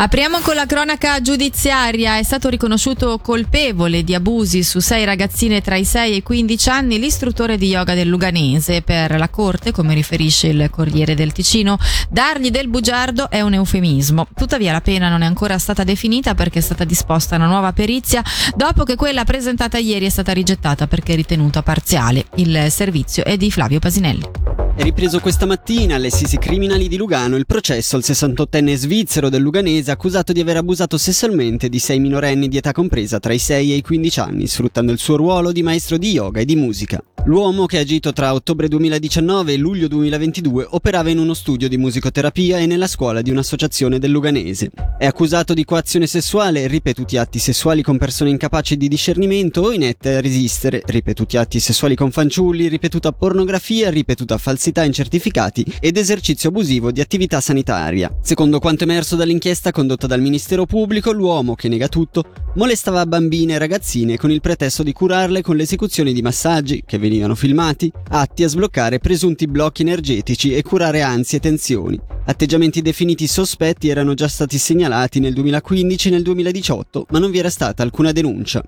[0.00, 2.16] Apriamo con la cronaca giudiziaria.
[2.16, 6.68] È stato riconosciuto colpevole di abusi su sei ragazzine tra i 6 e i 15
[6.70, 8.80] anni l'istruttore di yoga del Luganese.
[8.80, 11.78] Per la Corte, come riferisce il Corriere del Ticino,
[12.08, 14.26] dargli del bugiardo è un eufemismo.
[14.34, 18.22] Tuttavia la pena non è ancora stata definita perché è stata disposta una nuova perizia
[18.56, 22.24] dopo che quella presentata ieri è stata rigettata perché ritenuta parziale.
[22.36, 24.49] Il servizio è di Flavio Pasinelli.
[24.80, 29.42] È ripreso questa mattina alle Sisi Criminali di Lugano il processo al 68enne svizzero del
[29.42, 33.72] Luganese accusato di aver abusato sessualmente di sei minorenni di età compresa tra i 6
[33.72, 36.98] e i 15 anni, sfruttando il suo ruolo di maestro di yoga e di musica.
[37.26, 41.76] L'uomo, che ha agito tra ottobre 2019 e luglio 2022, operava in uno studio di
[41.76, 44.70] musicoterapia e nella scuola di un'associazione del Luganese.
[44.98, 50.16] È accusato di coazione sessuale, ripetuti atti sessuali con persone incapaci di discernimento o inette
[50.16, 56.48] a resistere, ripetuti atti sessuali con fanciulli, ripetuta pornografia, ripetuta falsità in certificati ed esercizio
[56.48, 58.10] abusivo di attività sanitaria.
[58.22, 62.24] Secondo quanto emerso dall'inchiesta condotta dal Ministero Pubblico, l'uomo, che nega tutto,
[62.54, 67.09] molestava bambine e ragazzine con il pretesto di curarle con l'esecuzione di massaggi, che venivano
[67.34, 72.00] filmati, atti a sbloccare presunti blocchi energetici e curare ansie e tensioni.
[72.26, 77.38] Atteggiamenti definiti sospetti erano già stati segnalati nel 2015 e nel 2018, ma non vi
[77.38, 78.62] era stata alcuna denuncia.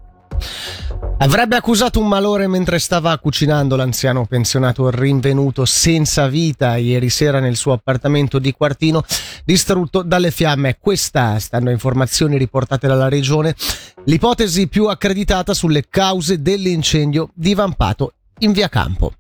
[1.19, 7.55] Avrebbe accusato un malore mentre stava cucinando l'anziano pensionato rinvenuto senza vita ieri sera nel
[7.55, 9.05] suo appartamento di Quartino,
[9.45, 10.79] distrutto dalle fiamme.
[10.81, 13.55] Questa, stando a informazioni riportate dalla regione,
[14.07, 19.13] l'ipotesi più accreditata sulle cause dell'incendio divampato in via Campo.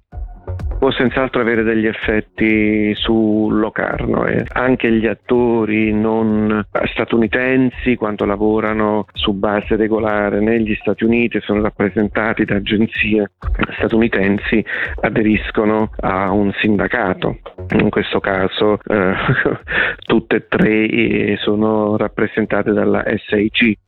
[0.82, 9.06] Può senz'altro avere degli effetti sul Locarno e anche gli attori non statunitensi quando lavorano
[9.12, 13.30] su base regolare negli Stati Uniti sono rappresentati da agenzie
[13.76, 14.64] statunitensi
[15.02, 17.38] aderiscono a un sindacato.
[17.78, 19.14] In questo caso eh,
[20.04, 23.78] tutte e tre eh, sono rappresentate dalla SIC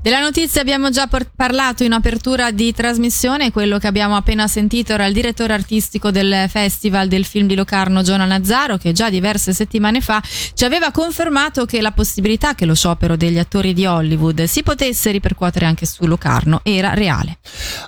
[0.00, 5.06] della notizia abbiamo già parlato in apertura di trasmissione, quello che abbiamo appena sentito era
[5.06, 10.00] il direttore artistico del Festival del film di Locarno, Giona Nazzaro, che già diverse settimane
[10.00, 10.20] fa
[10.54, 15.10] ci aveva confermato che la possibilità che lo sciopero degli attori di Hollywood si potesse
[15.10, 17.38] ripercuotere anche su Locarno era reale.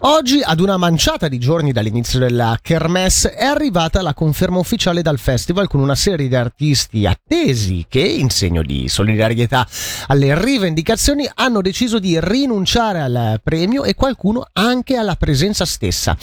[0.00, 5.18] Oggi, ad una manciata di giorni dall'inizio della Kermesse, è arrivata la conferma ufficiale dal
[5.18, 9.66] festival con una serie di artisti attesi che, in segno di solidarietà
[10.06, 16.14] alle rivendicazioni, hanno deciso di rinunciare al premio e qualcuno anche alla presenza stessa.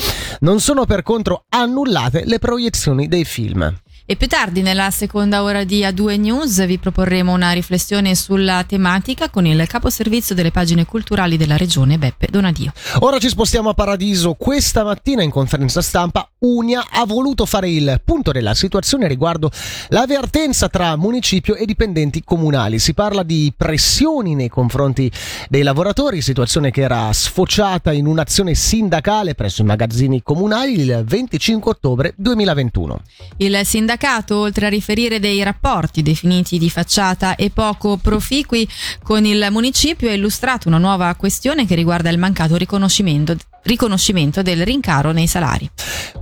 [0.42, 3.76] Non sono per contro annullate le proiezioni dei film.
[4.04, 9.30] E più tardi, nella seconda ora di A2 News, vi proporremo una riflessione sulla tematica
[9.30, 12.74] con il caposervizio delle pagine culturali della regione, Beppe Donadio.
[13.00, 14.34] Ora ci spostiamo a Paradiso.
[14.34, 19.52] Questa mattina in conferenza stampa Unia ha voluto fare il punto della situazione riguardo
[19.90, 22.80] l'avvertenza tra municipio e dipendenti comunali.
[22.80, 25.12] Si parla di pressioni nei confronti
[25.48, 31.72] dei lavoratori, situazione che era sfociata in un'azione sindacale presso i magazzini comunali il 25
[31.72, 33.02] ottobre 2021.
[33.38, 38.68] Il sindacato sindacato, oltre a riferire dei rapporti definiti di facciata e poco proficui
[39.04, 44.66] con il municipio, ha illustrato una nuova questione che riguarda il mancato riconoscimento riconoscimento del
[44.66, 45.70] rincaro nei salari.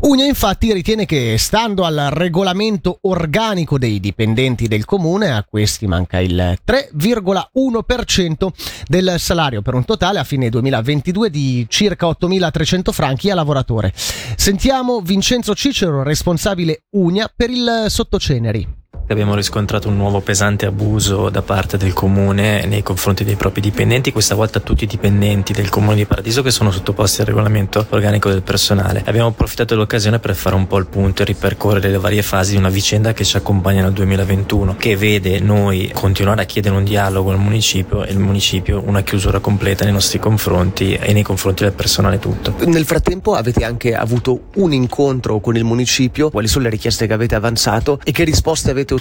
[0.01, 6.19] Unia infatti ritiene che stando al regolamento organico dei dipendenti del comune a questi manca
[6.19, 8.47] il 3,1%
[8.87, 13.93] del salario per un totale a fine 2022 di circa 8.300 franchi a lavoratore.
[13.95, 18.78] Sentiamo Vincenzo Cicero, responsabile Unia per il Sottoceneri.
[19.11, 24.11] Abbiamo riscontrato un nuovo pesante abuso da parte del comune nei confronti dei propri dipendenti,
[24.11, 28.29] questa volta tutti i dipendenti del comune di Paradiso che sono sottoposti al regolamento organico
[28.29, 29.01] del personale.
[29.07, 32.57] Abbiamo approfittato dell'occasione per fare un po' il punto e ripercorrere le varie fasi di
[32.57, 37.31] una vicenda che ci accompagna nel 2021, che vede noi continuare a chiedere un dialogo
[37.31, 41.73] al municipio e il municipio una chiusura completa nei nostri confronti e nei confronti del
[41.73, 42.53] personale tutto.
[42.67, 47.13] Nel frattempo avete anche avuto un incontro con il municipio, quali sono le richieste che
[47.13, 48.97] avete avanzato e che risposte avete ottenuto?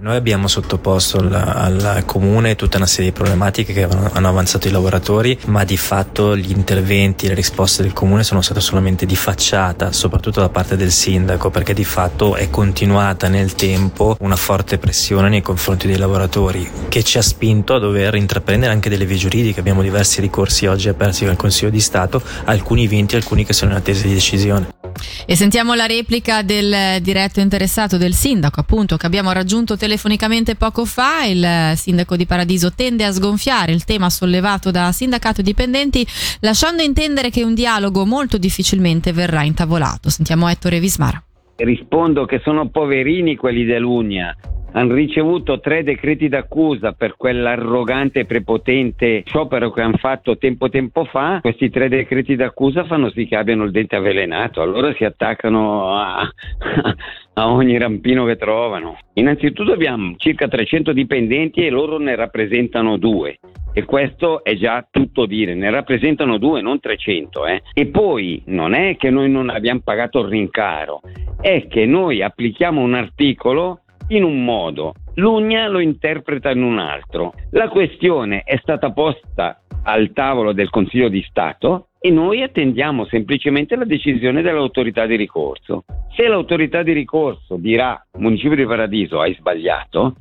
[0.00, 4.70] Noi abbiamo sottoposto al, al comune tutta una serie di problematiche che hanno avanzato i
[4.70, 9.92] lavoratori, ma di fatto gli interventi, le risposte del comune sono state solamente di facciata,
[9.92, 15.28] soprattutto da parte del sindaco, perché di fatto è continuata nel tempo una forte pressione
[15.28, 19.60] nei confronti dei lavoratori che ci ha spinto a dover intraprendere anche delle vie giuridiche.
[19.60, 23.76] Abbiamo diversi ricorsi oggi aperti dal Consiglio di Stato, alcuni vinti, alcuni che sono in
[23.76, 24.81] attesa di decisione.
[25.26, 30.84] E sentiamo la replica del diretto interessato del sindaco, appunto, che abbiamo raggiunto telefonicamente poco
[30.84, 31.24] fa.
[31.24, 36.06] Il sindaco di Paradiso tende a sgonfiare il tema sollevato da sindacato dipendenti,
[36.40, 40.10] lasciando intendere che un dialogo molto difficilmente verrà intavolato.
[40.10, 41.22] Sentiamo Ettore Vismara.
[41.56, 44.34] Rispondo che sono poverini quelli dell'Unia
[44.72, 51.04] hanno ricevuto tre decreti d'accusa per quell'arrogante e prepotente sciopero che hanno fatto tempo tempo
[51.04, 55.94] fa, questi tre decreti d'accusa fanno sì che abbiano il dente avvelenato, allora si attaccano
[55.96, 56.20] a,
[57.34, 58.96] a ogni rampino che trovano.
[59.14, 63.38] Innanzitutto abbiamo circa 300 dipendenti e loro ne rappresentano due.
[63.74, 67.46] E questo è già tutto dire, ne rappresentano due, non 300.
[67.46, 67.62] Eh.
[67.72, 71.00] E poi non è che noi non abbiamo pagato il rincaro,
[71.40, 73.81] è che noi applichiamo un articolo
[74.16, 77.34] in un modo, l'Ugna lo interpreta in un altro.
[77.50, 83.74] La questione è stata posta al tavolo del Consiglio di Stato e noi attendiamo semplicemente
[83.74, 85.84] la decisione dell'autorità di ricorso.
[86.14, 90.14] Se l'autorità di ricorso dirà Municipio di Paradiso hai sbagliato,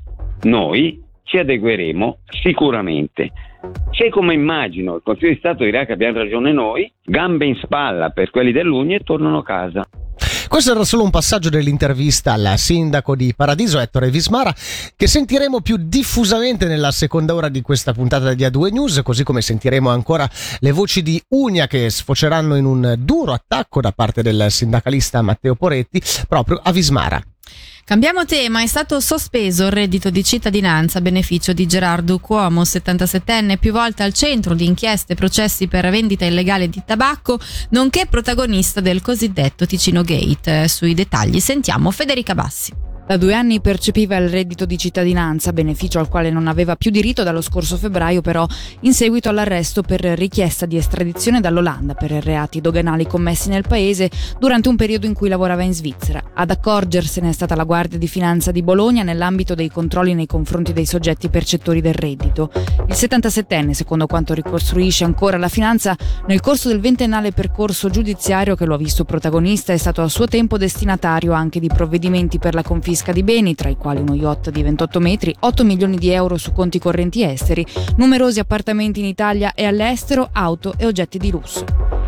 [0.43, 3.31] noi ci adegueremo sicuramente.
[3.91, 8.09] Se come immagino il Consiglio di Stato dirà che abbiamo ragione noi, gambe in spalla
[8.09, 9.85] per quelli dell'Ugna e tornano a casa.
[10.51, 14.53] Questo era solo un passaggio dell'intervista al sindaco di Paradiso, Ettore Vismara,
[14.97, 19.41] che sentiremo più diffusamente nella seconda ora di questa puntata di A2 News, così come
[19.41, 24.47] sentiremo ancora le voci di Unia che sfoceranno in un duro attacco da parte del
[24.49, 27.30] sindacalista Matteo Poretti proprio a Vismara.
[27.83, 33.57] Cambiamo tema, è stato sospeso il reddito di cittadinanza a beneficio di Gerardo Cuomo, 77enne,
[33.57, 37.37] più volte al centro di inchieste e processi per vendita illegale di tabacco,
[37.71, 40.69] nonché protagonista del cosiddetto Ticino Gate.
[40.69, 42.90] Sui dettagli sentiamo Federica Bassi.
[43.11, 47.23] Da due anni percepiva il reddito di cittadinanza, beneficio al quale non aveva più diritto
[47.23, 48.47] dallo scorso febbraio, però
[48.83, 54.09] in seguito all'arresto per richiesta di estradizione dall'Olanda per reati doganali commessi nel paese
[54.39, 56.23] durante un periodo in cui lavorava in Svizzera.
[56.35, 60.71] Ad accorgersene è stata la Guardia di Finanza di Bologna nell'ambito dei controlli nei confronti
[60.71, 62.49] dei soggetti percettori del reddito.
[62.87, 65.97] Il 77enne, secondo quanto ricostruisce ancora la finanza,
[66.27, 70.27] nel corso del ventennale percorso giudiziario che lo ha visto protagonista, è stato a suo
[70.27, 74.13] tempo destinatario anche di provvedimenti per la confisca confisca di beni, tra i quali uno
[74.13, 77.65] yacht di 28 metri, 8 milioni di euro su conti correnti esteri,
[77.97, 81.65] numerosi appartamenti in Italia e all'estero, auto e oggetti di lusso.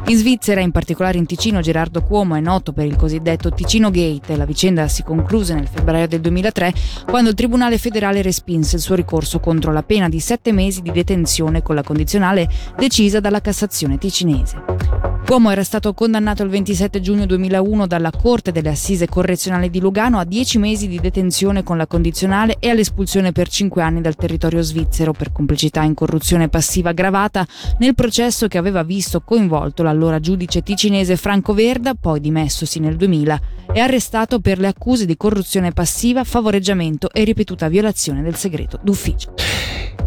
[0.07, 4.35] In Svizzera, in particolare in Ticino, Gerardo Cuomo è noto per il cosiddetto Ticino Gate.
[4.35, 6.73] La vicenda si concluse nel febbraio del 2003
[7.09, 10.91] quando il Tribunale federale respinse il suo ricorso contro la pena di sette mesi di
[10.91, 15.02] detenzione con la condizionale decisa dalla Cassazione ticinese.
[15.25, 20.19] Cuomo era stato condannato il 27 giugno 2001 dalla Corte delle Assise Correzionali di Lugano
[20.19, 24.61] a 10 mesi di detenzione con la condizionale e all'espulsione per 5 anni dal territorio
[24.61, 27.47] svizzero per complicità in corruzione passiva aggravata
[27.79, 33.41] nel processo che aveva visto coinvolto l'allora giudice ticinese Franco Verda, poi dimessosi nel 2000,
[33.73, 39.33] e arrestato per le accuse di corruzione passiva, favoreggiamento e ripetuta violazione del segreto d'ufficio.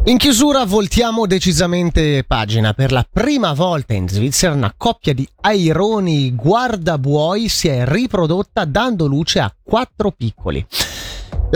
[0.05, 2.73] In chiusura voltiamo decisamente pagina.
[2.75, 9.07] Per la prima volta in Svizzera una coppia di aironi guardabuoi si è riprodotta dando
[9.07, 10.65] luce a quattro piccoli.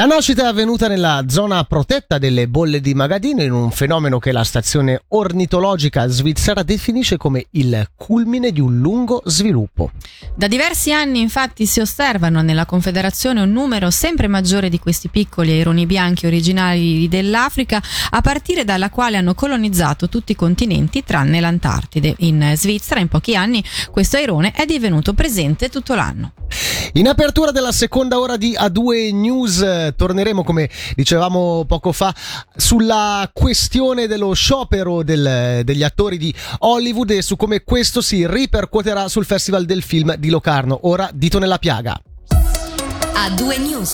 [0.01, 4.33] La nascita è avvenuta nella zona protetta delle bolle di Magadino in un fenomeno che
[4.33, 9.91] la stazione ornitologica svizzera definisce come il culmine di un lungo sviluppo.
[10.35, 15.51] Da diversi anni infatti si osservano nella Confederazione un numero sempre maggiore di questi piccoli
[15.51, 22.15] aironi bianchi originali dell'Africa a partire dalla quale hanno colonizzato tutti i continenti tranne l'Antartide.
[22.21, 26.33] In Svizzera in pochi anni questo airone è divenuto presente tutto l'anno.
[26.95, 32.15] In apertura della seconda ora di A2 News torneremo, come dicevamo poco fa,
[32.57, 39.09] sulla questione dello sciopero del, degli attori di Hollywood e su come questo si ripercuoterà
[39.09, 40.81] sul Festival del Film di Locarno.
[40.83, 42.01] Ora dito nella piaga.
[43.15, 43.89] A2 News.